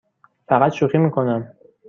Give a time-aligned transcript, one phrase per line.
[0.47, 1.53] فقط شوخی می کنم.